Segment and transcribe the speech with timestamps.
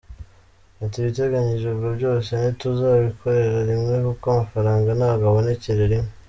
[0.83, 6.09] Ati “Ibiteganyijwe byose ntituzabikorera rimwe kuko amafaranga ntabwo abonekera rimwe.